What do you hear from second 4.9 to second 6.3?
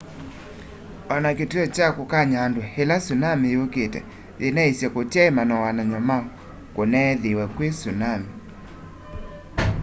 kutyai manowanany'o ma